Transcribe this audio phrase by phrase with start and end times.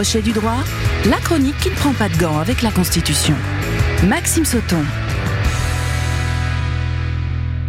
[0.00, 0.56] Du droit,
[1.10, 3.34] la chronique qui ne prend pas de gants avec la Constitution.
[4.08, 4.82] Maxime Sauton.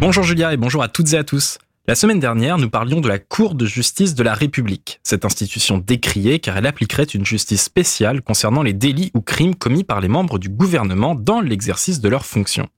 [0.00, 1.58] Bonjour Julia et bonjour à toutes et à tous.
[1.86, 5.76] La semaine dernière, nous parlions de la Cour de justice de la République, cette institution
[5.76, 10.08] décriée car elle appliquerait une justice spéciale concernant les délits ou crimes commis par les
[10.08, 12.70] membres du gouvernement dans l'exercice de leurs fonctions.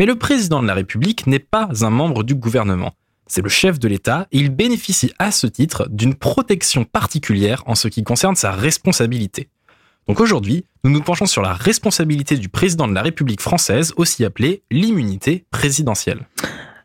[0.00, 2.92] Mais le président de la République n'est pas un membre du gouvernement.
[3.30, 7.76] C'est le chef de l'État et il bénéficie à ce titre d'une protection particulière en
[7.76, 9.48] ce qui concerne sa responsabilité.
[10.08, 14.24] Donc aujourd'hui, nous nous penchons sur la responsabilité du président de la République française, aussi
[14.24, 16.26] appelée l'immunité présidentielle.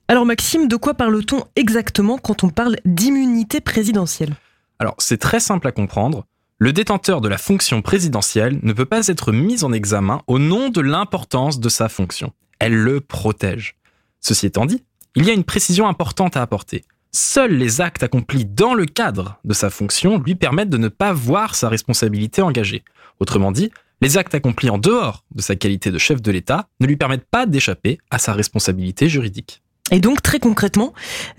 [0.08, 4.36] Alors Maxime, de quoi parle-t-on exactement quand on parle d'immunité présidentielle?
[4.78, 6.28] Alors c'est très simple à comprendre.
[6.60, 10.70] Le détenteur de la fonction présidentielle ne peut pas être mis en examen au nom
[10.70, 12.34] de l'importance de sa fonction.
[12.60, 13.78] Elle le protège.
[14.22, 14.84] Ceci étant dit,
[15.16, 16.84] il y a une précision importante à apporter.
[17.12, 21.14] Seuls les actes accomplis dans le cadre de sa fonction lui permettent de ne pas
[21.14, 22.84] voir sa responsabilité engagée.
[23.20, 26.88] Autrement dit, les actes accomplis en dehors de sa qualité de chef de l'État ne
[26.88, 29.62] lui permettent pas d'échapper à sa responsabilité juridique.
[29.92, 30.94] Et donc, très concrètement,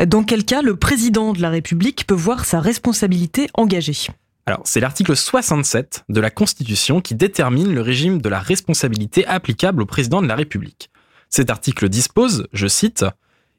[0.07, 4.09] dans quel cas le président de la République peut voir sa responsabilité engagée?
[4.47, 9.83] Alors, c'est l'article 67 de la Constitution qui détermine le régime de la responsabilité applicable
[9.83, 10.89] au président de la République.
[11.29, 13.05] Cet article dispose, je cite,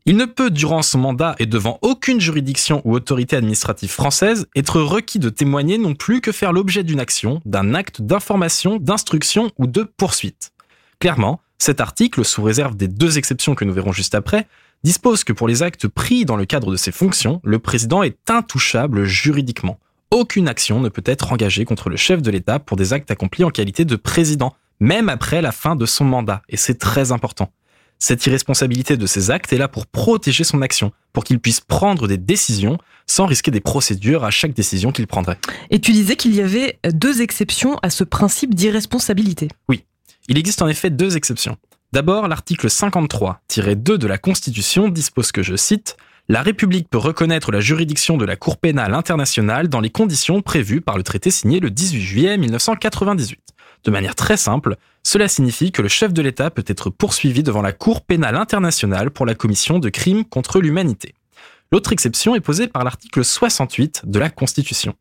[0.09, 4.79] il ne peut, durant son mandat et devant aucune juridiction ou autorité administrative française, être
[4.79, 9.67] requis de témoigner non plus que faire l'objet d'une action, d'un acte d'information, d'instruction ou
[9.67, 10.53] de poursuite.
[11.01, 14.47] Clairement, cet article, sous réserve des deux exceptions que nous verrons juste après,
[14.81, 18.17] dispose que pour les actes pris dans le cadre de ses fonctions, le président est
[18.29, 19.77] intouchable juridiquement.
[20.11, 23.43] Aucune action ne peut être engagée contre le chef de l'État pour des actes accomplis
[23.43, 27.51] en qualité de président, même après la fin de son mandat, et c'est très important.
[27.99, 32.07] Cette irresponsabilité de ses actes est là pour protéger son action, pour qu'il puisse prendre
[32.07, 35.39] des décisions sans risquer des procédures à chaque décision qu'il prendrait.
[35.71, 39.47] Et tu disais qu'il y avait deux exceptions à ce principe d'irresponsabilité.
[39.69, 39.83] Oui,
[40.27, 41.57] il existe en effet deux exceptions.
[41.93, 45.95] D'abord, l'article 53-2 de la Constitution dispose que, je cite,
[46.27, 50.81] La République peut reconnaître la juridiction de la Cour pénale internationale dans les conditions prévues
[50.81, 53.39] par le traité signé le 18 juillet 1998.
[53.87, 57.61] De manière très simple, cela signifie que le chef de l'État peut être poursuivi devant
[57.61, 61.15] la Cour pénale internationale pour la commission de crimes contre l'humanité.
[61.71, 64.93] L'autre exception est posée par l'article 68 de la Constitution.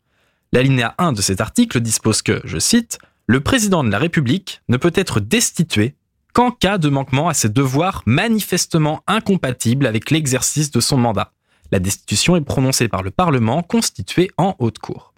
[0.52, 4.76] L'alinéa 1 de cet article dispose que, je cite, le président de la République ne
[4.76, 5.96] peut être destitué
[6.32, 11.32] qu'en cas de manquement à ses devoirs manifestement incompatibles avec l'exercice de son mandat.
[11.72, 15.12] La destitution est prononcée par le Parlement constitué en haute cour.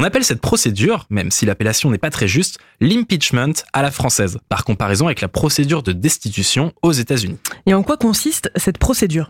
[0.00, 4.38] On appelle cette procédure, même si l'appellation n'est pas très juste, l'impeachment à la française,
[4.48, 7.36] par comparaison avec la procédure de destitution aux États-Unis.
[7.66, 9.28] Et en quoi consiste cette procédure?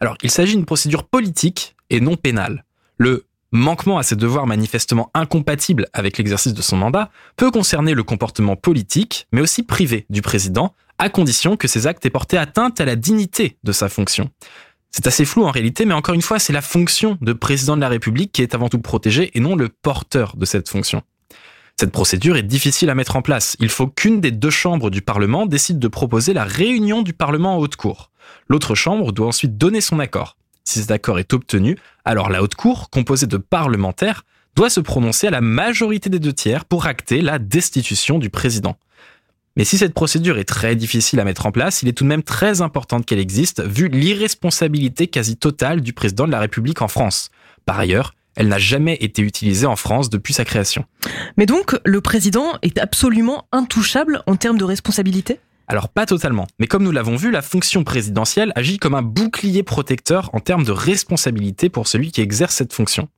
[0.00, 2.66] Alors, il s'agit d'une procédure politique et non pénale.
[2.98, 8.02] Le manquement à ses devoirs manifestement incompatibles avec l'exercice de son mandat peut concerner le
[8.02, 12.78] comportement politique, mais aussi privé du président, à condition que ses actes aient porté atteinte
[12.78, 14.30] à la dignité de sa fonction.
[14.96, 17.80] C'est assez flou en réalité, mais encore une fois, c'est la fonction de président de
[17.80, 21.02] la République qui est avant tout protégée et non le porteur de cette fonction.
[21.76, 23.56] Cette procédure est difficile à mettre en place.
[23.58, 27.56] Il faut qu'une des deux chambres du Parlement décide de proposer la réunion du Parlement
[27.56, 28.12] en haute cour.
[28.46, 30.36] L'autre chambre doit ensuite donner son accord.
[30.62, 34.22] Si cet accord est obtenu, alors la haute cour, composée de parlementaires,
[34.54, 38.76] doit se prononcer à la majorité des deux tiers pour acter la destitution du président.
[39.56, 42.08] Mais si cette procédure est très difficile à mettre en place, il est tout de
[42.08, 46.88] même très important qu'elle existe, vu l'irresponsabilité quasi totale du président de la République en
[46.88, 47.30] France.
[47.64, 50.84] Par ailleurs, elle n'a jamais été utilisée en France depuis sa création.
[51.36, 55.38] Mais donc, le président est absolument intouchable en termes de responsabilité?
[55.68, 59.62] Alors pas totalement, mais comme nous l'avons vu, la fonction présidentielle agit comme un bouclier
[59.62, 63.08] protecteur en termes de responsabilité pour celui qui exerce cette fonction.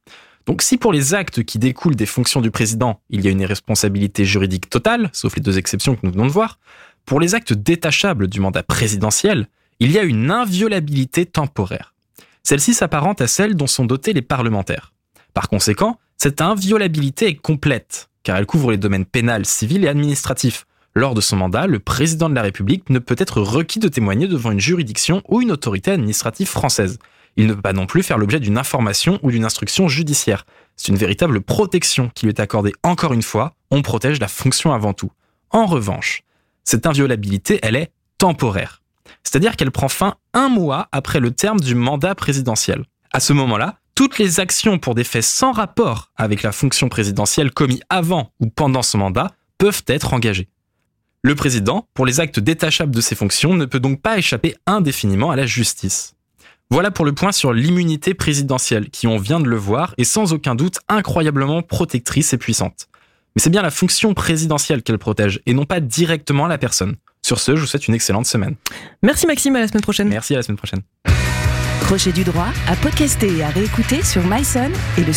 [0.47, 3.41] Donc si pour les actes qui découlent des fonctions du président, il y a une
[3.41, 6.59] irresponsabilité juridique totale, sauf les deux exceptions que nous venons de voir,
[7.05, 9.49] pour les actes détachables du mandat présidentiel,
[9.81, 11.95] il y a une inviolabilité temporaire.
[12.43, 14.93] Celle-ci s'apparente à celle dont sont dotés les parlementaires.
[15.34, 20.65] Par conséquent, cette inviolabilité est complète, car elle couvre les domaines pénal, civil et administratif,
[20.97, 24.28] lors de son mandat, le président de la République ne peut être requis de témoigner
[24.28, 26.99] devant une juridiction ou une autorité administrative française.
[27.36, 30.47] Il ne peut pas non plus faire l'objet d'une information ou d'une instruction judiciaire.
[30.77, 33.54] C'est une véritable protection qui lui est accordée encore une fois.
[33.71, 35.10] On protège la fonction avant tout.
[35.50, 36.22] En revanche,
[36.65, 38.83] cette inviolabilité, elle est temporaire.
[39.22, 42.84] C'est-à-dire qu'elle prend fin un mois après le terme du mandat présidentiel.
[43.12, 47.50] À ce moment-là, toutes les actions pour des faits sans rapport avec la fonction présidentielle
[47.50, 50.48] commis avant ou pendant son mandat peuvent être engagées.
[51.22, 55.30] Le président, pour les actes détachables de ses fonctions, ne peut donc pas échapper indéfiniment
[55.30, 56.16] à la justice.
[56.71, 60.33] Voilà pour le point sur l'immunité présidentielle, qui on vient de le voir, est sans
[60.33, 62.89] aucun doute incroyablement protectrice et puissante.
[63.36, 66.97] Mais c'est bien la fonction présidentielle qu'elle protège et non pas directement la personne.
[67.22, 68.57] Sur ce, je vous souhaite une excellente semaine.
[69.03, 70.09] Merci Maxime, à la semaine prochaine.
[70.09, 70.80] Merci, à la semaine prochaine.
[71.83, 75.13] Crochet du droit à podcaster et à réécouter sur myson et le.